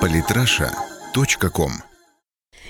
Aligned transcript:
Политраша.ком 0.00 1.72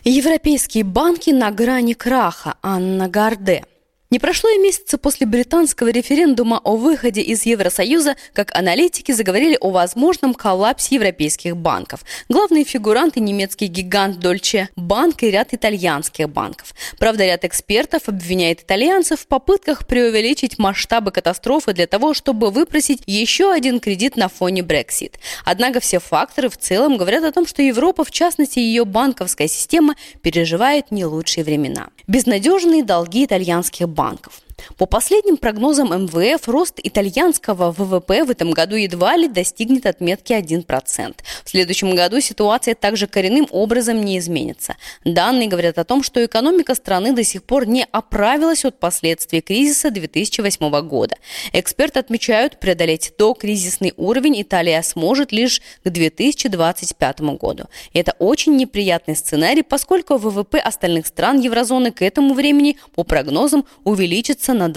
Европейские 0.04 0.84
банки 0.84 1.30
на 1.30 1.50
грани 1.50 1.94
краха. 1.94 2.54
Анна 2.62 3.08
Гарде. 3.08 3.64
Не 4.12 4.18
прошло 4.18 4.50
и 4.50 4.58
месяца 4.58 4.98
после 4.98 5.24
британского 5.24 5.86
референдума 5.86 6.60
о 6.64 6.74
выходе 6.74 7.20
из 7.20 7.46
Евросоюза, 7.46 8.16
как 8.32 8.52
аналитики 8.58 9.12
заговорили 9.12 9.56
о 9.60 9.70
возможном 9.70 10.34
коллапсе 10.34 10.96
европейских 10.96 11.56
банков. 11.56 12.00
Главные 12.28 12.64
фигуранты– 12.64 13.20
немецкий 13.20 13.68
гигант 13.68 14.18
Дольче 14.18 14.68
Банк 14.74 15.22
и 15.22 15.30
ряд 15.30 15.54
итальянских 15.54 16.28
банков. 16.28 16.74
Правда, 16.98 17.24
ряд 17.24 17.44
экспертов 17.44 18.08
обвиняет 18.08 18.62
итальянцев 18.62 19.20
в 19.20 19.26
попытках 19.28 19.86
преувеличить 19.86 20.58
масштабы 20.58 21.12
катастрофы 21.12 21.72
для 21.72 21.86
того, 21.86 22.12
чтобы 22.12 22.50
выпросить 22.50 23.04
еще 23.06 23.52
один 23.52 23.78
кредит 23.78 24.16
на 24.16 24.28
фоне 24.28 24.62
Brexit. 24.62 25.20
Однако 25.44 25.78
все 25.78 26.00
факторы 26.00 26.48
в 26.48 26.56
целом 26.56 26.96
говорят 26.96 27.22
о 27.22 27.30
том, 27.30 27.46
что 27.46 27.62
Европа, 27.62 28.02
в 28.02 28.10
частности 28.10 28.58
ее 28.58 28.84
банковская 28.84 29.46
система, 29.46 29.94
переживает 30.20 30.90
не 30.90 31.04
лучшие 31.04 31.44
времена. 31.44 31.90
Безнадежные 32.08 32.82
долги 32.82 33.24
итальянских 33.24 33.88
банков 33.88 33.99
банков. 34.00 34.40
По 34.76 34.86
последним 34.86 35.36
прогнозам 35.36 35.88
МВФ, 36.04 36.48
рост 36.48 36.80
итальянского 36.82 37.72
ВВП 37.72 38.24
в 38.24 38.30
этом 38.30 38.50
году 38.52 38.76
едва 38.76 39.16
ли 39.16 39.28
достигнет 39.28 39.86
отметки 39.86 40.32
1%. 40.32 41.14
В 41.44 41.50
следующем 41.50 41.94
году 41.94 42.20
ситуация 42.20 42.74
также 42.74 43.06
коренным 43.06 43.46
образом 43.50 44.00
не 44.00 44.18
изменится. 44.18 44.76
Данные 45.04 45.48
говорят 45.48 45.78
о 45.78 45.84
том, 45.84 46.02
что 46.02 46.24
экономика 46.24 46.74
страны 46.74 47.12
до 47.12 47.24
сих 47.24 47.42
пор 47.42 47.66
не 47.66 47.86
оправилась 47.90 48.64
от 48.64 48.78
последствий 48.78 49.40
кризиса 49.40 49.90
2008 49.90 50.88
года. 50.88 51.16
Эксперты 51.52 51.98
отмечают, 52.00 52.58
преодолеть 52.60 53.12
до 53.18 53.34
кризисный 53.34 53.92
уровень 53.96 54.42
Италия 54.42 54.82
сможет 54.82 55.32
лишь 55.32 55.60
к 55.84 55.90
2025 55.90 57.20
году. 57.20 57.64
Это 57.92 58.14
очень 58.18 58.56
неприятный 58.56 59.16
сценарий, 59.16 59.62
поскольку 59.62 60.16
ВВП 60.16 60.58
остальных 60.58 61.06
стран 61.06 61.40
еврозоны 61.40 61.92
к 61.92 62.02
этому 62.02 62.34
времени, 62.34 62.78
по 62.94 63.04
прогнозам, 63.04 63.64
увеличится 63.84 64.49
на 64.54 64.68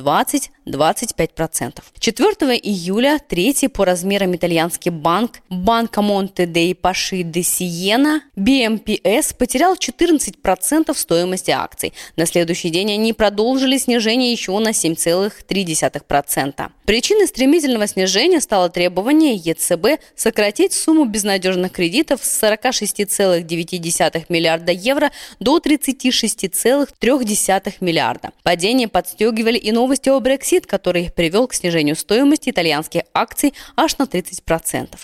20-25%. 0.65 1.81
4 1.99 2.57
июля 2.57 3.19
третий 3.19 3.67
по 3.67 3.85
размерам 3.85 4.35
итальянский 4.35 4.91
банк 4.91 5.39
Банка 5.49 6.01
Монте 6.01 6.45
дей 6.45 6.75
Паши 6.75 7.23
де 7.23 7.43
Сиена 7.43 8.21
BMPS 8.37 9.35
потерял 9.37 9.75
14% 9.75 10.95
стоимости 10.95 11.51
акций. 11.51 11.93
На 12.15 12.25
следующий 12.25 12.69
день 12.69 12.93
они 12.93 13.13
продолжили 13.13 13.77
снижение 13.77 14.31
еще 14.31 14.57
на 14.59 14.69
7,3%. 14.69 16.69
Причиной 16.85 17.27
стремительного 17.27 17.87
снижения 17.87 18.41
стало 18.41 18.69
требование 18.69 19.35
ЕЦБ 19.35 20.01
сократить 20.15 20.73
сумму 20.73 21.05
безнадежных 21.05 21.71
кредитов 21.71 22.23
с 22.23 22.43
46,9 22.43 24.25
миллиарда 24.29 24.71
евро 24.71 25.11
до 25.39 25.59
36,3 25.59 27.73
миллиарда. 27.79 28.31
Падение 28.43 28.87
подстегивали 28.87 29.57
и 29.57 29.71
новости 29.71 30.09
о 30.09 30.19
Brexit, 30.53 30.67
который 30.67 31.09
привел 31.09 31.47
к 31.47 31.53
снижению 31.53 31.95
стоимости 31.95 32.49
итальянских 32.49 33.03
акций 33.13 33.53
аж 33.75 33.97
на 33.97 34.03
30%. 34.03 34.97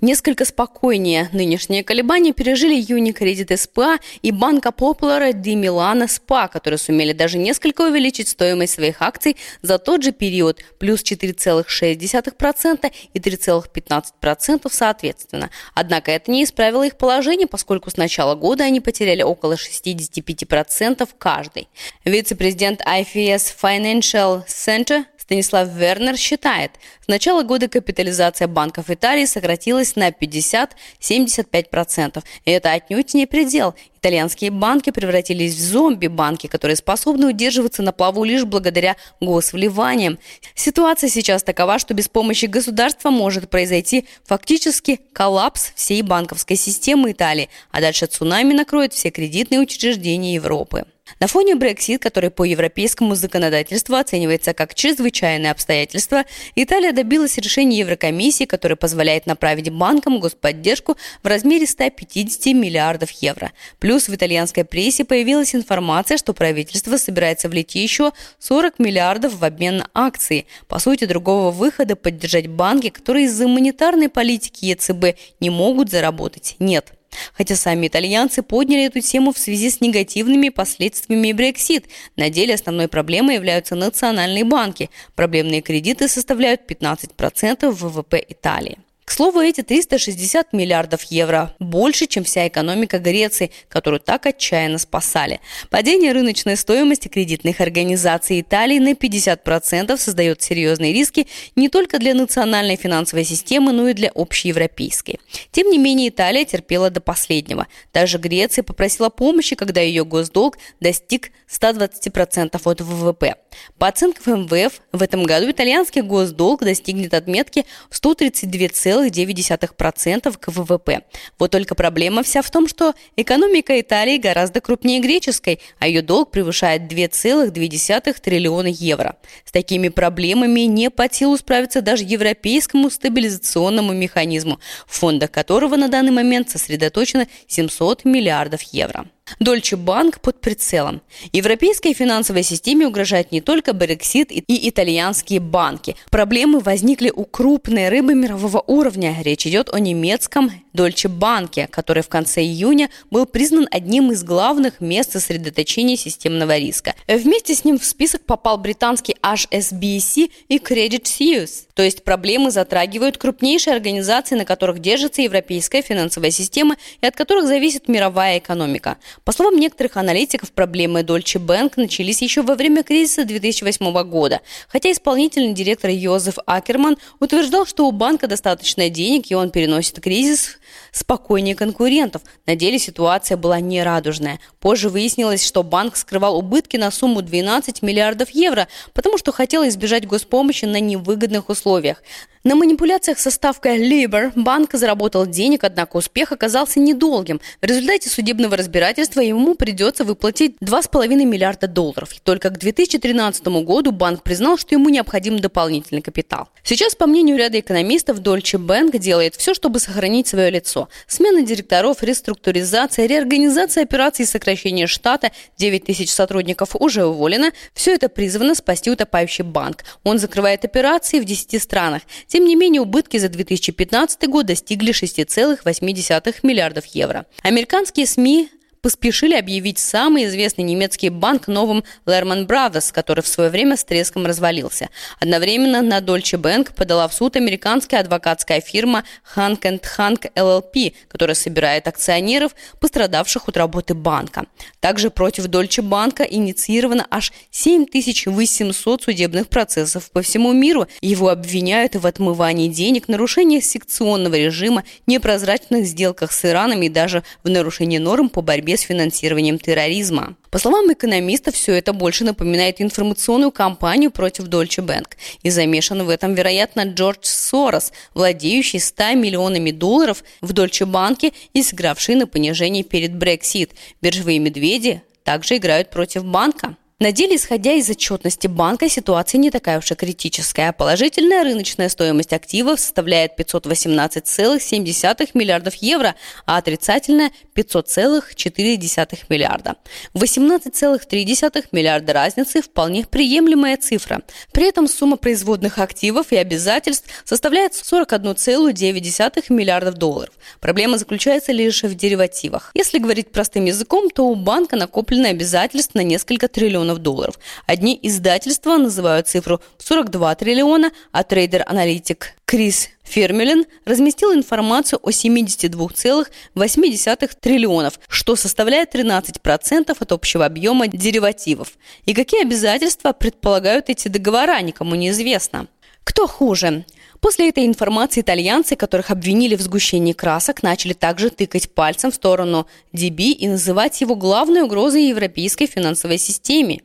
Несколько 0.00 0.44
спокойнее 0.44 1.28
нынешние 1.32 1.82
колебания 1.82 2.32
пережили 2.32 2.74
Юникредит 2.74 3.50
СПА 3.58 3.98
и 4.22 4.30
Банка 4.30 4.70
Популара 4.70 5.32
Ди 5.32 5.56
Милана 5.56 6.06
СПА, 6.06 6.46
которые 6.46 6.78
сумели 6.78 7.12
даже 7.12 7.36
несколько 7.36 7.82
увеличить 7.82 8.28
стоимость 8.28 8.74
своих 8.74 9.02
акций 9.02 9.36
за 9.60 9.80
тот 9.80 10.04
же 10.04 10.12
период, 10.12 10.60
плюс 10.78 11.02
4,6% 11.02 12.92
и 13.12 13.18
3,15% 13.18 14.68
соответственно. 14.70 15.50
Однако 15.74 16.12
это 16.12 16.30
не 16.30 16.44
исправило 16.44 16.86
их 16.86 16.96
положение, 16.96 17.48
поскольку 17.48 17.90
с 17.90 17.96
начала 17.96 18.36
года 18.36 18.62
они 18.62 18.80
потеряли 18.80 19.22
около 19.22 19.54
65% 19.54 21.08
каждый. 21.18 21.68
Вице-президент 22.04 22.82
IFS 22.82 23.52
Financial 23.60 24.46
Center 24.46 25.06
Станислав 25.28 25.68
Вернер 25.68 26.16
считает, 26.16 26.70
с 27.04 27.06
начала 27.06 27.42
года 27.42 27.68
капитализация 27.68 28.48
банков 28.48 28.88
Италии 28.88 29.26
сократилась 29.26 29.94
на 29.94 30.08
50-75%. 30.08 32.24
И 32.46 32.50
это 32.50 32.72
отнюдь 32.72 33.12
не 33.12 33.26
предел. 33.26 33.74
Итальянские 33.98 34.50
банки 34.50 34.88
превратились 34.88 35.54
в 35.54 35.60
зомби-банки, 35.60 36.46
которые 36.46 36.76
способны 36.76 37.26
удерживаться 37.26 37.82
на 37.82 37.92
плаву 37.92 38.24
лишь 38.24 38.46
благодаря 38.46 38.96
госвливаниям. 39.20 40.18
Ситуация 40.54 41.10
сейчас 41.10 41.42
такова, 41.42 41.78
что 41.78 41.92
без 41.92 42.08
помощи 42.08 42.46
государства 42.46 43.10
может 43.10 43.50
произойти 43.50 44.06
фактически 44.24 44.98
коллапс 45.12 45.72
всей 45.74 46.00
банковской 46.00 46.56
системы 46.56 47.12
Италии, 47.12 47.50
а 47.70 47.82
дальше 47.82 48.06
цунами 48.06 48.54
накроет 48.54 48.94
все 48.94 49.10
кредитные 49.10 49.60
учреждения 49.60 50.36
Европы. 50.36 50.86
На 51.20 51.26
фоне 51.26 51.54
Brexit, 51.54 51.98
который 51.98 52.30
по 52.30 52.44
европейскому 52.44 53.14
законодательству 53.14 53.96
оценивается 53.96 54.54
как 54.54 54.74
чрезвычайное 54.74 55.50
обстоятельство, 55.50 56.24
Италия 56.54 56.92
добилась 56.92 57.38
решения 57.38 57.78
Еврокомиссии, 57.78 58.44
которое 58.44 58.76
позволяет 58.76 59.26
направить 59.26 59.70
банкам 59.70 60.20
господдержку 60.20 60.96
в 61.22 61.26
размере 61.26 61.66
150 61.66 62.54
миллиардов 62.54 63.10
евро. 63.10 63.52
Плюс 63.78 64.08
в 64.08 64.14
итальянской 64.14 64.64
прессе 64.64 65.04
появилась 65.04 65.54
информация, 65.54 66.18
что 66.18 66.34
правительство 66.34 66.96
собирается 66.96 67.48
влить 67.48 67.74
еще 67.74 68.12
40 68.38 68.78
миллиардов 68.78 69.34
в 69.34 69.44
обмен 69.44 69.78
на 69.78 69.90
акции. 69.94 70.46
По 70.66 70.78
сути, 70.78 71.04
другого 71.04 71.50
выхода 71.50 71.96
поддержать 71.96 72.46
банки, 72.46 72.90
которые 72.90 73.26
из-за 73.26 73.48
монетарной 73.48 74.08
политики 74.08 74.66
ЕЦБ 74.66 75.18
не 75.40 75.50
могут 75.50 75.90
заработать, 75.90 76.56
нет. 76.58 76.97
Хотя 77.32 77.56
сами 77.56 77.86
итальянцы 77.86 78.42
подняли 78.42 78.84
эту 78.84 79.00
тему 79.00 79.32
в 79.32 79.38
связи 79.38 79.70
с 79.70 79.80
негативными 79.80 80.48
последствиями 80.48 81.30
Brexit. 81.30 81.84
На 82.16 82.30
деле 82.30 82.54
основной 82.54 82.88
проблемой 82.88 83.36
являются 83.36 83.74
национальные 83.74 84.44
банки. 84.44 84.90
Проблемные 85.14 85.62
кредиты 85.62 86.08
составляют 86.08 86.62
15% 86.70 87.70
ВВП 87.70 88.24
Италии. 88.28 88.78
К 89.08 89.10
слову, 89.10 89.40
эти 89.40 89.62
360 89.62 90.52
миллиардов 90.52 91.04
евро 91.04 91.54
больше, 91.58 92.06
чем 92.06 92.24
вся 92.24 92.46
экономика 92.46 92.98
Греции, 92.98 93.50
которую 93.70 94.00
так 94.00 94.26
отчаянно 94.26 94.76
спасали. 94.76 95.40
Падение 95.70 96.12
рыночной 96.12 96.58
стоимости 96.58 97.08
кредитных 97.08 97.62
организаций 97.62 98.38
Италии 98.42 98.78
на 98.78 98.92
50% 98.92 99.96
создает 99.96 100.42
серьезные 100.42 100.92
риски 100.92 101.26
не 101.56 101.70
только 101.70 101.98
для 101.98 102.12
национальной 102.12 102.76
финансовой 102.76 103.24
системы, 103.24 103.72
но 103.72 103.88
и 103.88 103.94
для 103.94 104.10
общеевропейской. 104.14 105.18
Тем 105.52 105.70
не 105.70 105.78
менее, 105.78 106.10
Италия 106.10 106.44
терпела 106.44 106.90
до 106.90 107.00
последнего. 107.00 107.66
Даже 107.94 108.18
Греция 108.18 108.62
попросила 108.62 109.08
помощи, 109.08 109.56
когда 109.56 109.80
ее 109.80 110.04
госдолг 110.04 110.58
достиг 110.80 111.30
120% 111.48 112.60
от 112.62 112.80
ВВП. 112.82 113.36
По 113.78 113.88
оценкам 113.88 114.42
МВФ, 114.42 114.82
в 114.92 115.02
этом 115.02 115.24
году 115.24 115.50
итальянский 115.50 116.02
госдолг 116.02 116.60
достигнет 116.60 117.14
отметки 117.14 117.64
в 117.88 117.96
132, 117.96 118.97
2,9% 119.06 120.36
к 120.38 120.48
ВВП. 120.48 121.02
Вот 121.38 121.50
только 121.50 121.74
проблема 121.74 122.22
вся 122.22 122.42
в 122.42 122.50
том, 122.50 122.68
что 122.68 122.94
экономика 123.16 123.80
Италии 123.80 124.18
гораздо 124.18 124.60
крупнее 124.60 125.00
греческой, 125.00 125.60
а 125.78 125.86
ее 125.86 126.02
долг 126.02 126.30
превышает 126.30 126.82
2,2 126.82 128.20
триллиона 128.20 128.68
евро. 128.68 129.16
С 129.44 129.52
такими 129.52 129.88
проблемами 129.88 130.60
не 130.60 130.90
по 130.90 131.12
силу 131.12 131.36
справиться 131.36 131.82
даже 131.82 132.04
европейскому 132.04 132.90
стабилизационному 132.90 133.92
механизму, 133.92 134.60
в 134.86 134.98
фондах 134.98 135.30
которого 135.30 135.76
на 135.76 135.88
данный 135.88 136.12
момент 136.12 136.50
сосредоточено 136.50 137.26
700 137.46 138.04
миллиардов 138.04 138.62
евро. 138.62 139.06
Дольче 139.40 139.76
Банк 139.76 140.20
под 140.20 140.40
прицелом. 140.40 141.00
Европейской 141.32 141.92
финансовой 141.92 142.42
системе 142.42 142.86
угрожает 142.86 143.32
не 143.32 143.40
только 143.40 143.72
Брексит 143.72 144.30
и 144.30 144.68
итальянские 144.68 145.40
банки. 145.40 145.96
Проблемы 146.10 146.60
возникли 146.60 147.10
у 147.14 147.24
крупной 147.24 147.88
рыбы 147.88 148.14
мирового 148.14 148.62
уровня. 148.66 149.16
Речь 149.22 149.46
идет 149.46 149.72
о 149.72 149.78
немецком 149.78 150.50
Дольче 150.72 151.08
Банке, 151.08 151.66
который 151.68 152.02
в 152.02 152.08
конце 152.08 152.42
июня 152.42 152.88
был 153.10 153.26
признан 153.26 153.66
одним 153.70 154.12
из 154.12 154.22
главных 154.22 154.80
мест 154.80 155.12
сосредоточения 155.12 155.96
системного 155.96 156.56
риска. 156.56 156.94
Вместе 157.08 157.54
с 157.54 157.64
ним 157.64 157.78
в 157.78 157.84
список 157.84 158.24
попал 158.24 158.58
британский 158.58 159.16
HSBC 159.22 160.30
и 160.48 160.58
Credit 160.58 161.02
Suisse. 161.02 161.66
То 161.74 161.82
есть 161.82 162.04
проблемы 162.04 162.50
затрагивают 162.50 163.18
крупнейшие 163.18 163.74
организации, 163.74 164.36
на 164.36 164.44
которых 164.44 164.78
держится 164.78 165.22
европейская 165.22 165.82
финансовая 165.82 166.30
система 166.30 166.76
и 167.00 167.06
от 167.06 167.16
которых 167.16 167.46
зависит 167.46 167.88
мировая 167.88 168.38
экономика. 168.38 168.98
По 169.24 169.32
словам 169.32 169.56
некоторых 169.56 169.96
аналитиков, 169.96 170.52
проблемы 170.52 171.00
Deutsche 171.00 171.44
Bank 171.44 171.74
начались 171.76 172.22
еще 172.22 172.42
во 172.42 172.54
время 172.54 172.82
кризиса 172.82 173.24
2008 173.24 174.02
года, 174.04 174.40
хотя 174.68 174.90
исполнительный 174.92 175.54
директор 175.54 175.90
Йозеф 175.90 176.38
Акерман 176.46 176.96
утверждал, 177.20 177.66
что 177.66 177.86
у 177.86 177.92
банка 177.92 178.26
достаточно 178.26 178.88
денег, 178.88 179.30
и 179.30 179.34
он 179.34 179.50
переносит 179.50 180.00
кризис 180.00 180.57
спокойнее 180.92 181.54
конкурентов. 181.54 182.22
На 182.46 182.56
деле 182.56 182.78
ситуация 182.78 183.36
была 183.36 183.60
нерадужная. 183.60 184.40
Позже 184.60 184.88
выяснилось, 184.88 185.46
что 185.46 185.62
банк 185.62 185.96
скрывал 185.96 186.38
убытки 186.38 186.76
на 186.76 186.90
сумму 186.90 187.22
12 187.22 187.82
миллиардов 187.82 188.30
евро, 188.30 188.68
потому 188.92 189.18
что 189.18 189.32
хотел 189.32 189.66
избежать 189.68 190.06
госпомощи 190.06 190.64
на 190.64 190.80
невыгодных 190.80 191.48
условиях. 191.48 192.02
На 192.44 192.54
манипуляциях 192.54 193.18
со 193.18 193.30
ставкой 193.30 193.78
Libor 193.78 194.32
банк 194.36 194.72
заработал 194.72 195.26
денег, 195.26 195.64
однако 195.64 195.96
успех 195.96 196.32
оказался 196.32 196.78
недолгим. 196.78 197.40
В 197.60 197.64
результате 197.66 198.08
судебного 198.08 198.56
разбирательства 198.56 199.20
ему 199.20 199.54
придется 199.54 200.04
выплатить 200.04 200.56
2,5 200.62 201.08
миллиарда 201.24 201.66
долларов. 201.66 202.12
И 202.14 202.20
только 202.20 202.50
к 202.50 202.58
2013 202.58 203.44
году 203.64 203.90
банк 203.90 204.22
признал, 204.22 204.56
что 204.56 204.74
ему 204.74 204.88
необходим 204.88 205.38
дополнительный 205.40 206.00
капитал. 206.00 206.48
Сейчас, 206.62 206.94
по 206.94 207.06
мнению 207.06 207.36
ряда 207.36 207.58
экономистов, 207.58 208.20
Deutsche 208.20 208.58
Bank 208.58 208.96
делает 208.98 209.34
все, 209.34 209.52
чтобы 209.52 209.80
сохранить 209.80 210.28
свое 210.28 210.50
лицо. 210.50 210.67
Смена 211.06 211.42
директоров, 211.42 212.02
реструктуризация, 212.02 213.06
реорганизация 213.06 213.82
операций 213.82 214.24
и 214.24 214.26
сокращение 214.26 214.86
штата, 214.86 215.30
9 215.56 215.84
тысяч 215.84 216.10
сотрудников 216.10 216.76
уже 216.76 217.04
уволено. 217.04 217.52
Все 217.74 217.94
это 217.94 218.08
призвано 218.08 218.54
спасти 218.54 218.90
утопающий 218.90 219.44
банк. 219.44 219.84
Он 220.04 220.18
закрывает 220.18 220.64
операции 220.64 221.20
в 221.20 221.24
10 221.24 221.62
странах. 221.62 222.02
Тем 222.26 222.44
не 222.44 222.56
менее, 222.56 222.82
убытки 222.82 223.16
за 223.16 223.28
2015 223.28 224.28
год 224.28 224.46
достигли 224.46 224.92
6,8 224.92 226.40
миллиардов 226.42 226.86
евро. 226.86 227.26
Американские 227.42 228.06
СМИ 228.06 228.50
поспешили 228.80 229.34
объявить 229.34 229.78
самый 229.78 230.26
известный 230.26 230.64
немецкий 230.64 231.08
банк 231.08 231.48
новым 231.48 231.84
Lehman 232.06 232.46
Brothers, 232.46 232.92
который 232.92 233.22
в 233.22 233.28
свое 233.28 233.50
время 233.50 233.76
с 233.76 233.84
треском 233.84 234.26
развалился. 234.26 234.88
Одновременно 235.20 235.82
на 235.82 235.98
Deutsche 235.98 236.40
Bank 236.40 236.74
подала 236.74 237.08
в 237.08 237.14
суд 237.14 237.36
американская 237.36 238.00
адвокатская 238.00 238.60
фирма 238.60 239.04
Hank 239.36 239.60
Hank 239.96 240.30
LLP, 240.34 240.94
которая 241.08 241.34
собирает 241.34 241.88
акционеров, 241.88 242.54
пострадавших 242.80 243.48
от 243.48 243.56
работы 243.56 243.94
банка. 243.94 244.46
Также 244.80 245.10
против 245.10 245.46
Deutsche 245.46 245.82
Bank 245.82 246.26
инициировано 246.28 247.06
аж 247.10 247.32
7800 247.50 249.02
судебных 249.02 249.48
процессов 249.48 250.10
по 250.10 250.22
всему 250.22 250.52
миру. 250.52 250.86
Его 251.00 251.28
обвиняют 251.28 251.96
в 251.96 252.06
отмывании 252.06 252.68
денег, 252.68 253.08
нарушении 253.08 253.60
секционного 253.60 254.34
режима, 254.34 254.84
непрозрачных 255.06 255.86
сделках 255.86 256.32
с 256.32 256.44
Ираном 256.44 256.82
и 256.82 256.88
даже 256.88 257.22
в 257.42 257.48
нарушении 257.48 257.98
норм 257.98 258.28
по 258.28 258.42
борьбе 258.42 258.67
борьбе 258.68 258.76
с 258.76 258.82
финансированием 258.82 259.58
терроризма. 259.58 260.36
По 260.50 260.58
словам 260.58 260.92
экономистов, 260.92 261.54
все 261.54 261.74
это 261.74 261.92
больше 261.92 262.24
напоминает 262.24 262.80
информационную 262.80 263.50
кампанию 263.50 264.10
против 264.10 264.44
Deutsche 264.44 264.84
Bank. 264.84 265.16
И 265.42 265.50
замешан 265.50 266.02
в 266.02 266.10
этом, 266.10 266.34
вероятно, 266.34 266.84
Джордж 266.84 267.20
Сорос, 267.22 267.92
владеющий 268.14 268.80
100 268.80 269.14
миллионами 269.14 269.70
долларов 269.70 270.22
в 270.42 270.52
Deutsche 270.52 270.86
Bank 270.86 271.32
и 271.54 271.62
сыгравший 271.62 272.14
на 272.14 272.26
понижение 272.26 272.84
перед 272.84 273.12
Brexit. 273.12 273.70
Биржевые 274.02 274.38
медведи 274.38 275.02
также 275.24 275.56
играют 275.56 275.90
против 275.90 276.24
банка. 276.24 276.76
На 277.00 277.12
деле, 277.12 277.36
исходя 277.36 277.74
из 277.74 277.88
отчетности 277.88 278.48
банка, 278.48 278.88
ситуация 278.88 279.38
не 279.38 279.52
такая 279.52 279.78
уж 279.78 279.88
и 279.92 279.94
критическая. 279.94 280.72
Положительная 280.72 281.44
рыночная 281.44 281.88
стоимость 281.88 282.32
активов 282.32 282.80
составляет 282.80 283.38
518,7 283.38 285.30
миллиардов 285.34 285.76
евро, 285.76 286.16
а 286.44 286.56
отрицательная– 286.56 287.30
500,4 287.54 289.18
миллиарда. 289.28 289.76
18,3 290.14 291.66
миллиарда 291.70 292.12
разницы– 292.12 292.62
вполне 292.64 293.04
приемлемая 293.04 293.76
цифра. 293.76 294.22
При 294.50 294.68
этом 294.68 294.88
сумма 294.88 295.16
производных 295.16 295.78
активов 295.78 296.32
и 296.32 296.36
обязательств 296.36 297.08
составляет 297.24 297.74
41,9 297.74 299.52
миллиардов 299.52 299.94
долларов. 299.94 300.34
Проблема 300.58 300.98
заключается 300.98 301.52
лишь 301.52 301.84
в 301.84 301.94
деривативах. 301.94 302.72
Если 302.74 302.98
говорить 302.98 303.30
простым 303.30 303.66
языком, 303.66 304.10
то 304.10 304.24
у 304.26 304.34
банка 304.34 304.74
накоплены 304.74 305.26
обязательства 305.28 305.98
на 305.98 306.02
несколько 306.02 306.48
триллионов 306.48 306.87
триллионов 306.88 306.98
долларов. 306.98 307.38
Одни 307.66 307.98
издательства 308.02 308.76
называют 308.76 309.28
цифру 309.28 309.60
42 309.78 310.34
триллиона, 310.34 310.90
а 311.12 311.22
трейдер-аналитик 311.22 312.34
Крис 312.44 312.88
Фермелин 313.04 313.64
разместил 313.84 314.32
информацию 314.32 314.98
о 315.02 315.10
72,8 315.10 317.30
триллионов, 317.40 318.00
что 318.08 318.36
составляет 318.36 318.94
13% 318.94 319.96
от 319.98 320.12
общего 320.12 320.46
объема 320.46 320.88
деривативов. 320.88 321.76
И 322.06 322.14
какие 322.14 322.42
обязательства 322.42 323.12
предполагают 323.12 323.90
эти 323.90 324.08
договора, 324.08 324.60
никому 324.62 324.94
не 324.94 325.10
известно. 325.10 325.66
Кто 326.04 326.26
хуже? 326.26 326.86
После 327.20 327.48
этой 327.48 327.66
информации 327.66 328.20
итальянцы, 328.20 328.76
которых 328.76 329.10
обвинили 329.10 329.56
в 329.56 329.60
сгущении 329.60 330.12
красок, 330.12 330.62
начали 330.62 330.92
также 330.92 331.30
тыкать 331.30 331.70
пальцем 331.70 332.10
в 332.10 332.14
сторону 332.14 332.66
DB 332.92 333.30
и 333.30 333.48
называть 333.48 334.00
его 334.00 334.14
главной 334.14 334.62
угрозой 334.62 335.08
европейской 335.08 335.66
финансовой 335.66 336.18
системе. 336.18 336.80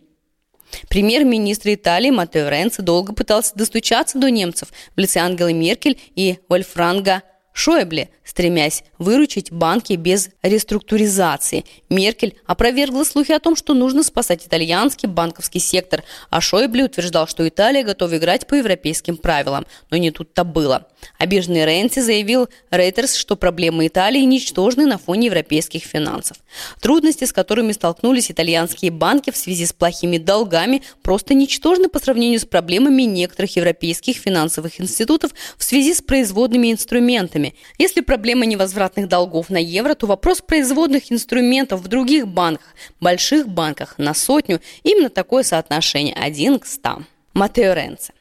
Премьер-министр 0.90 1.76
Италии 1.76 2.10
Матео 2.10 2.50
Ренци 2.50 2.82
долго 2.82 3.14
пытался 3.14 3.56
достучаться 3.56 4.18
до 4.18 4.32
немцев 4.32 4.70
в 4.96 5.00
лице 5.00 5.20
Ангелы 5.20 5.54
Меркель 5.54 6.00
и 6.16 6.40
Вольфранга 6.50 7.22
Шойбле, 7.54 8.10
стремясь 8.24 8.84
выручить 8.98 9.52
банки 9.52 9.94
без 9.94 10.30
реструктуризации. 10.42 11.66
Меркель 11.88 12.36
опровергла 12.48 13.04
слухи 13.04 13.32
о 13.32 13.40
том, 13.40 13.56
что 13.56 13.76
нужно 13.76 14.02
спасать 14.02 14.48
итальянский 14.48 15.08
банковский 15.08 15.60
сектор, 15.60 16.04
а 16.32 16.42
Шойбле 16.42 16.86
утверждал, 16.86 17.28
что 17.28 17.48
Италия 17.48 17.84
готова 17.84 18.18
играть 18.18 18.48
по 18.48 18.56
европейским 18.56 19.18
правилам. 19.18 19.68
Но 19.92 19.98
не 19.98 20.10
тут-то 20.10 20.44
было. 20.44 20.88
Обиженный 21.20 21.66
Ренци 21.66 22.02
заявил 22.02 22.50
Рейтерс, 22.72 23.16
что 23.16 23.36
проблемы 23.36 23.88
Италии 23.88 24.22
ничтожны 24.22 24.86
на 24.86 24.98
фоне 24.98 25.28
европейских 25.28 25.84
финансов. 25.84 26.38
Трудности, 26.82 27.26
с 27.26 27.34
которыми 27.34 27.72
столкнулись 27.74 28.32
итальянские 28.32 28.92
банки 28.92 29.32
в 29.32 29.38
связи 29.38 29.66
с 29.66 29.74
плохими 29.74 30.18
долгами, 30.18 30.82
просто 31.02 31.34
ничтожны 31.34 31.90
по 31.90 32.00
сравнению 32.00 32.40
с 32.40 32.46
проблемами 32.46 33.04
некоторых 33.04 33.56
европейских 33.58 34.18
финансовых 34.18 34.80
институтов 34.80 35.32
в 35.58 35.64
связи 35.64 35.94
с 35.94 36.02
производными 36.02 36.72
инструментами. 36.72 37.43
Если 37.78 38.02
проблема 38.02 38.46
невозвратных 38.46 39.08
долгов 39.08 39.50
на 39.50 39.58
евро, 39.58 39.96
то 39.96 40.08
вопрос 40.08 40.42
производных 40.42 41.12
инструментов 41.12 41.82
в 41.82 41.88
других 41.88 42.28
банках, 42.28 42.76
больших 43.00 43.50
банках 43.50 43.96
на 43.98 44.14
сотню, 44.14 44.62
именно 44.84 45.10
такое 45.10 45.44
соотношение 45.44 46.16
1 46.16 46.60
к 46.60 46.66
100. 46.66 47.04
Матео 47.34 47.74
Ренци. 47.74 48.14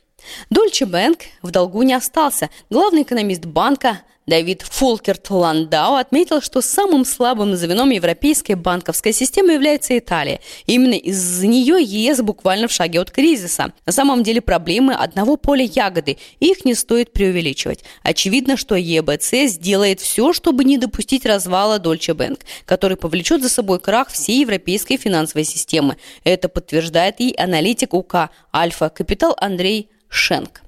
Дольче 0.51 0.87
Бэнк 0.87 1.21
в 1.43 1.51
долгу 1.51 1.83
не 1.83 1.95
остался. 1.95 2.51
Главный 2.71 3.03
экономист 3.03 3.45
банка 3.45 4.01
Давид 4.27 4.63
Фулкерт 4.63 5.31
Ландау 5.31 5.97
отметил, 5.97 6.41
что 6.41 6.63
самым 6.63 7.05
слабым 7.05 7.57
звеном 7.57 7.91
европейской 7.91 8.53
банковской 8.53 9.13
системы 9.13 9.55
является 9.55 9.99
Италия. 9.99 10.41
Именно 10.67 10.95
из-за 10.95 11.49
нее 11.49 11.83
ЕС 11.83 12.21
буквально 12.21 12.69
в 12.69 12.73
шаге 12.73 13.01
от 13.01 13.11
кризиса. 13.11 13.73
На 13.85 13.93
самом 13.93 14.23
деле 14.23 14.41
проблемы 14.41 14.95
одного 14.95 15.37
поля 15.37 15.65
ягоды, 15.65 16.19
их 16.39 16.65
не 16.65 16.75
стоит 16.75 17.13
преувеличивать. 17.13 17.81
Очевидно, 18.05 18.57
что 18.57 18.77
ЕБЦ 18.77 19.51
сделает 19.51 20.01
все, 20.01 20.33
чтобы 20.33 20.63
не 20.63 20.79
допустить 20.79 21.27
развала 21.27 21.81
Deutsche 21.81 22.15
Bank, 22.15 22.43
который 22.65 22.97
повлечет 22.97 23.43
за 23.43 23.49
собой 23.49 23.81
крах 23.81 24.09
всей 24.09 24.43
европейской 24.43 24.99
финансовой 24.99 25.45
системы. 25.45 25.97
Это 26.23 26.49
подтверждает 26.49 27.17
и 27.19 27.35
аналитик 27.37 27.93
УК 27.93 28.31
«Альфа 28.55 28.89
Капитал» 28.89 29.35
Андрей 29.37 29.89
Шенк. 30.13 30.61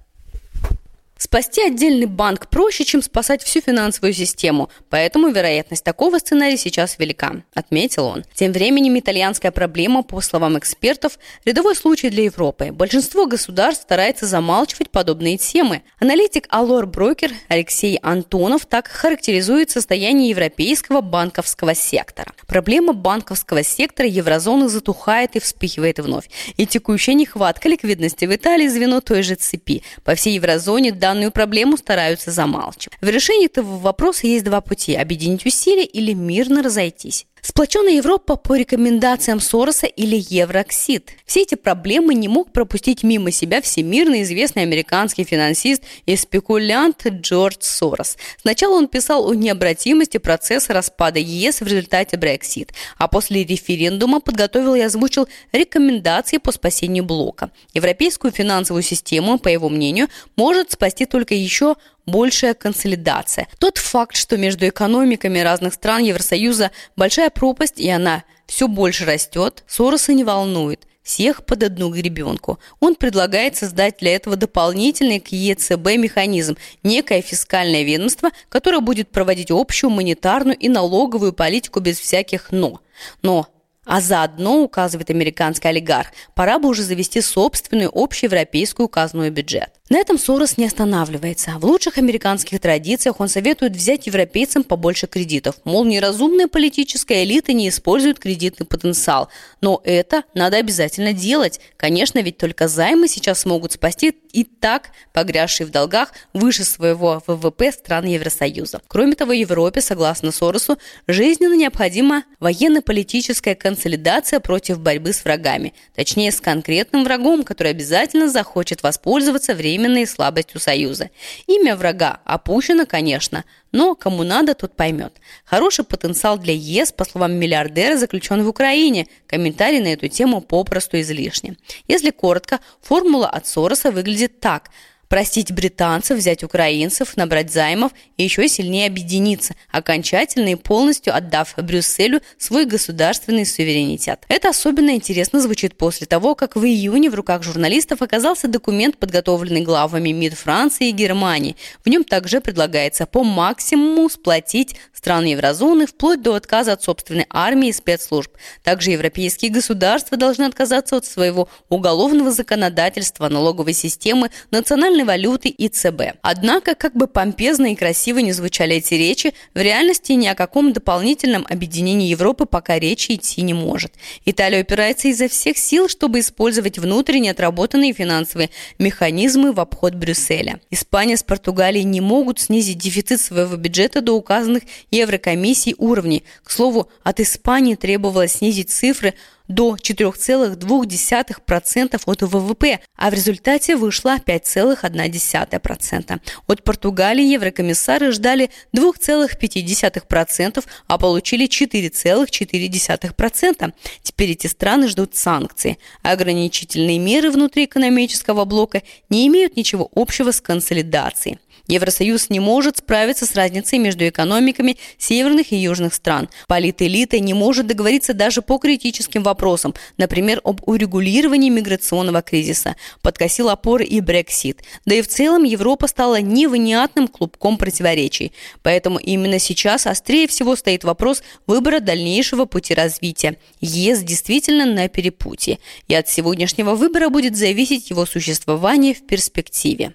Спасти 1.17 1.63
отдельный 1.63 2.07
банк 2.07 2.49
проще, 2.49 2.85
чем 2.85 3.01
спасать 3.01 3.43
всю 3.43 3.61
финансовую 3.61 4.13
систему, 4.13 4.69
поэтому 4.91 5.29
вероятность 5.29 5.85
такого 5.85 6.19
сценария 6.19 6.57
сейчас 6.57 6.99
велика, 6.99 7.37
отметил 7.55 8.07
он. 8.07 8.25
Тем 8.35 8.53
временем 8.53 8.99
итальянская 8.99 9.53
проблема, 9.53 10.03
по 10.03 10.21
словам 10.21 10.59
экспертов, 10.59 11.19
рядовой 11.45 11.77
случай 11.77 12.11
для 12.11 12.25
Европы. 12.25 12.73
Большинство 12.73 13.27
государств 13.27 13.85
старается 13.85 14.27
замалчивать 14.27 14.91
подобные 14.91 15.39
темы. 15.39 15.83
Аналитик 16.01 16.47
Алор 16.51 16.87
Брокер 16.87 17.31
Алексей 17.49 17.97
Антонов 18.03 18.67
так 18.67 18.89
характеризует 18.89 19.71
состояние 19.71 20.31
европейского 20.31 21.01
банковского 21.01 21.75
сектора. 21.77 22.33
Проблема 22.49 22.93
банковского 22.93 23.63
сектора 23.63 24.09
еврозоны 24.09 24.69
затухает 24.69 25.37
и 25.37 25.41
вспыхивает 25.41 26.01
вновь. 26.01 26.29
И 26.57 26.67
текущая 26.67 27.15
нехватка 27.15 27.69
ликвидности 27.69 28.25
в 28.25 28.35
Италии 28.35 28.67
звено 28.67 29.01
той 29.01 29.23
же 29.23 29.37
цепи. 29.37 29.83
По 30.03 30.17
всей 30.17 30.35
еврозоне 30.35 30.93
данную 31.05 31.33
проблему 31.33 31.77
стараются 31.77 32.31
замалчивать. 32.31 32.97
В 33.03 33.07
решении 33.07 33.45
этого 33.45 33.77
вопроса 33.77 34.27
есть 34.27 34.43
два 34.43 34.63
пути– 34.63 34.95
объединить 34.97 35.45
усилия 35.45 35.85
или 35.85 36.15
мирно 36.15 36.63
разойтись. 36.63 37.27
Сплоченная 37.47 37.93
Европа 37.93 38.37
по 38.37 38.57
рекомендациям 38.57 39.39
Сороса 39.39 39.87
или 39.87 40.17
Евроксид. 40.31 41.11
Все 41.27 41.43
эти 41.43 41.57
проблемы 41.57 42.15
не 42.15 42.27
мог 42.27 42.53
пропустить 42.53 43.03
мимо 43.03 43.31
себя 43.31 43.61
всемирно 43.61 44.23
известный 44.23 44.63
американский 44.63 45.25
финансист 45.25 45.83
и 46.07 46.17
спекулянт 46.17 47.07
Джордж 47.07 47.59
Сорос. 47.61 48.17
Сначала 48.41 48.77
он 48.77 48.89
писал 48.89 49.29
о 49.29 49.35
необратимости 49.35 50.17
процесса 50.17 50.73
распада 50.73 51.19
ЕС 51.19 51.61
в 51.61 51.67
результате 51.67 52.17
Брексит, 52.17 52.73
а 52.97 53.09
после 53.09 53.45
референдума 53.45 54.21
подготовил 54.21 54.75
и 54.75 54.81
озвучил 54.81 55.29
рекомендации 55.53 56.39
по 56.39 56.51
спасению 56.51 57.05
блока. 57.05 57.51
Европейскую 57.75 58.33
финансовую 58.33 58.83
систему, 58.83 59.39
по 59.39 59.49
его 59.49 59.69
мнению, 59.69 60.09
может 60.35 60.73
спасти 60.73 61.05
только 61.05 61.35
еще 61.35 61.77
большая 62.07 62.55
консолидация. 62.55 63.49
Тот 63.59 63.79
факт, 63.79 64.17
что 64.17 64.37
между 64.37 64.69
экономиками 64.69 65.39
разных 65.39 65.75
стран 65.75 66.03
Евросоюза 66.03 66.71
большая 66.97 67.31
пропасть, 67.31 67.79
и 67.79 67.89
она 67.89 68.25
все 68.47 68.69
больше 68.69 69.05
растет, 69.05 69.65
Сороса 69.67 70.13
не 70.13 70.25
волнует 70.25 70.87
всех 71.05 71.45
под 71.45 71.63
одну 71.63 71.91
гребенку. 71.91 72.59
Он 72.81 72.95
предлагает 72.95 73.57
создать 73.57 73.99
для 74.01 74.15
этого 74.15 74.37
дополнительный 74.37 75.21
к 75.21 75.29
ЕЦБ 75.29 75.97
механизм, 75.99 76.57
некое 76.83 77.21
фискальное 77.21 77.83
ведомство, 77.83 78.31
которое 78.49 78.81
будет 78.81 79.11
проводить 79.11 79.51
общую 79.51 79.91
монетарную 79.91 80.57
и 80.57 80.69
налоговую 80.69 81.33
политику 81.35 81.81
без 81.81 82.01
всяких 82.01 82.51
«но». 82.51 82.81
Но 83.23 83.49
а 83.85 84.01
заодно, 84.01 84.63
указывает 84.63 85.11
американский 85.11 85.69
олигарх, 85.69 86.09
пора 86.35 86.59
бы 86.59 86.69
уже 86.69 86.83
завести 86.83 87.21
собственную 87.21 87.91
общеевропейскую 87.93 88.87
указанную 88.87 89.33
бюджет. 89.33 89.71
На 89.91 89.99
этом 89.99 90.19
Сорос 90.19 90.57
не 90.57 90.65
останавливается. 90.65 91.53
В 91.59 91.67
лучших 91.67 91.99
американских 91.99 92.59
традициях 92.59 93.21
он 93.21 93.29
советует 93.29 93.77
взять 93.77 94.07
европейцам 94.07 94.65
побольше 94.65 95.07
кредитов. 95.07 95.57
Мол, 95.65 95.85
неразумная 95.85 96.49
политическая 96.49 97.23
элита 97.23 97.53
не 97.53 97.69
использует 97.69 98.19
кредитный 98.19 98.67
потенциал. 98.67 99.29
Но 99.61 99.83
это 99.85 100.25
надо 100.33 100.57
обязательно 100.57 101.13
делать. 101.13 101.61
Конечно, 101.77 102.19
ведь 102.21 102.39
только 102.39 102.67
займы 102.67 103.09
сейчас 103.09 103.41
смогут 103.41 103.73
спасти 103.73 104.17
и 104.33 104.45
так 104.45 104.89
погрязшие 105.13 105.67
в 105.67 105.71
долгах 105.71 106.13
выше 106.33 106.65
своего 106.65 107.23
ВВП 107.27 107.71
стран 107.71 108.07
Евросоюза. 108.07 108.81
Кроме 108.89 109.15
того, 109.17 109.33
Европе, 109.33 109.83
согласно 109.83 110.33
Соросу, 110.33 110.79
жизненно 111.07 111.55
необходима 111.55 112.25
военно-политическая 112.41 113.55
консолидация 113.75 114.39
против 114.39 114.79
борьбы 114.79 115.13
с 115.13 115.25
врагами. 115.25 115.75
Точнее, 115.97 116.31
с 116.31 116.41
конкретным 116.41 117.03
врагом, 117.03 117.43
который 117.43 117.73
обязательно 117.73 118.29
захочет 118.29 118.85
воспользоваться 118.85 119.53
временной 119.55 120.07
слабостью 120.07 120.61
Союза. 120.61 121.11
Имя 121.49 121.75
врага 121.75 122.21
опущено, 122.25 122.87
конечно, 122.87 123.45
но 123.73 123.97
кому 123.97 124.23
надо, 124.23 124.55
тот 124.55 124.77
поймет. 124.77 125.15
Хороший 125.45 125.85
потенциал 125.85 126.39
для 126.39 126.55
ЕС, 126.55 126.93
по 126.93 127.05
словам 127.05 127.33
миллиардера, 127.33 127.97
заключен 127.97 128.45
в 128.45 128.49
Украине. 128.49 129.09
Комментарий 129.27 129.81
на 129.81 129.89
эту 129.89 130.07
тему 130.07 130.41
попросту 130.41 131.01
излишне. 131.01 131.57
Если 131.89 132.11
коротко, 132.11 132.61
формула 132.81 133.29
от 133.29 133.49
Сороса 133.49 133.91
выглядит 133.91 134.39
так– 134.39 134.71
простить 135.15 135.53
британцев, 135.53 136.19
взять 136.19 136.43
украинцев, 136.43 137.17
набрать 137.17 137.53
займов 137.53 137.93
и 138.17 138.25
еще 138.25 138.49
сильнее 138.49 138.89
объединиться, 138.89 139.55
окончательно 139.71 140.49
и 140.49 140.55
полностью 140.57 141.15
отдав 141.15 141.55
Брюсселю 141.57 142.21
свой 142.37 142.67
государственный 142.67 143.47
суверенитет. 143.47 144.25
Это 144.27 144.49
особенно 144.49 144.91
интересно 144.91 145.41
звучит 145.41 145.79
после 145.79 146.09
того, 146.09 146.35
как 146.35 146.57
в 146.57 146.65
июне 146.65 147.11
в 147.11 147.15
руках 147.15 147.45
журналистов 147.45 148.03
оказался 148.03 148.49
документ, 148.49 148.99
подготовленный 148.99 149.61
главами 149.61 150.09
МИД 150.09 150.35
Франции 150.35 150.89
и 150.89 150.91
Германии. 150.91 151.55
В 151.85 151.89
нем 151.89 152.03
также 152.03 152.41
предлагается 152.41 153.07
по 153.07 153.23
максимуму 153.23 154.11
сплотить 154.11 154.75
страны 154.93 155.27
еврозоны 155.27 155.87
вплоть 155.87 156.23
до 156.23 156.35
отказа 156.35 156.73
от 156.73 156.83
собственной 156.83 157.27
армии 157.31 157.69
и 157.69 157.73
спецслужб. 157.73 158.33
Также 158.65 158.91
европейские 158.91 159.53
государства 159.53 160.17
должны 160.17 160.43
отказаться 160.43 160.97
от 160.97 161.07
своего 161.07 161.49
уголовного 161.69 162.33
законодательства, 162.33 163.29
налоговой 163.29 163.75
системы, 163.75 164.31
национальной 164.51 165.04
национальной 165.05 165.15
валюты 165.15 165.49
и 165.49 165.69
ЦБ. 165.69 166.19
Однако, 166.23 166.75
как 166.75 166.95
бы 166.95 167.07
помпезно 167.07 167.73
и 167.73 167.77
красиво 167.77 168.19
не 168.19 168.33
звучали 168.33 168.77
эти 168.77 168.95
речи, 168.95 169.33
в 169.55 169.59
реальности 169.59 170.13
ни 170.13 170.27
о 170.27 170.35
каком 170.35 170.73
дополнительном 170.73 171.47
объединении 171.49 172.09
Европы 172.09 172.47
пока 172.47 172.79
речи 172.79 173.13
идти 173.13 173.43
не 173.43 173.55
может. 173.55 173.93
Италия 174.25 174.63
упирается 174.63 175.09
изо 175.09 175.29
всех 175.29 175.59
сил, 175.59 175.89
чтобы 175.89 176.21
использовать 176.21 176.79
внутренне 176.79 177.31
отработанные 177.31 177.93
финансовые 177.93 178.51
механизмы 178.79 179.53
в 179.53 179.61
обход 179.61 179.95
Брюсселя. 179.95 180.61
Испания 180.71 181.17
с 181.17 181.23
Португалией 181.23 181.85
не 181.85 182.01
могут 182.01 182.41
снизить 182.41 182.79
дефицит 182.79 183.21
своего 183.21 183.57
бюджета 183.57 184.01
до 184.01 184.13
указанных 184.13 184.63
Еврокомиссией 184.91 185.77
уровней. 185.79 186.25
К 186.43 186.51
слову, 186.51 186.89
от 187.03 187.21
Испании 187.21 187.75
требовалось 187.75 188.33
снизить 188.33 188.71
цифры 188.71 189.15
до 189.49 189.77
4,2% 189.77 192.01
от 192.07 192.23
ВВП, 192.23 192.81
а 192.97 193.11
в 193.11 193.15
результате 193.15 193.77
вышла 193.77 194.17
5,1%. 194.17 196.21
От 196.47 196.65
Португалии 196.65 197.25
еврокомиссары 197.25 198.13
ждали 198.13 198.51
2,5%, 198.75 200.65
а 200.87 200.99
получили 200.99 201.47
4,4%. 201.47 203.73
Теперь 204.03 204.31
эти 204.31 204.47
страны 204.47 204.89
ждут 204.89 205.17
санкций. 205.17 205.79
Ограничительные 206.03 206.99
меры 206.99 207.31
внутри 207.31 207.67
экономического 207.67 208.45
блока 208.45 208.83
не 209.11 209.27
имеют 209.27 209.57
ничего 209.57 209.91
общего 209.95 210.31
с 210.31 210.41
консолидацией. 210.41 211.39
Евросоюз 211.67 212.29
не 212.29 212.41
может 212.41 212.79
справиться 212.79 213.25
с 213.25 213.35
разницей 213.35 213.79
между 213.79 214.07
экономиками 214.07 214.77
северных 214.99 215.53
и 215.53 215.57
южных 215.57 215.95
стран. 215.95 216.29
Политэлита 216.47 217.19
не 217.21 217.33
может 217.33 217.67
договориться 217.67 218.13
даже 218.13 218.43
по 218.43 218.59
критическим 218.59 219.23
вопросам, 219.23 219.75
например, 219.97 220.41
об 220.45 220.61
урегулировании 220.69 221.49
миграционного 221.49 222.21
кризиса. 222.21 222.77
Подкосил 223.01 223.49
опоры 223.49 223.85
и 223.85 224.01
Брексит. 224.01 224.63
Да 224.85 224.95
и 224.95 225.01
в 225.03 225.09
целом 225.09 225.45
Европа 225.45 225.87
стала 225.87 226.21
невынятным 226.21 227.09
клубком 227.09 227.57
противоречий. 227.57 228.33
Поэтому 228.63 228.99
именно 228.99 229.39
сейчас 229.39 229.87
острее 229.87 230.29
всего 230.29 230.57
стоит 230.57 230.85
вопрос 230.85 231.23
выбора 231.47 231.81
дальнейшего 231.81 232.45
пути 232.45 232.75
развития. 232.75 233.37
ЕС 233.61 234.01
действительно 234.01 234.67
на 234.67 234.89
перепутье. 234.89 235.59
И 235.89 235.95
от 235.95 236.09
сегодняшнего 236.09 236.75
выбора 236.75 237.09
будет 237.09 237.37
зависеть 237.37 237.89
его 237.89 238.05
существование 238.05 238.93
в 238.95 239.07
перспективе. 239.07 239.95